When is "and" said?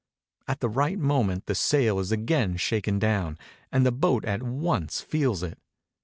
3.71-3.85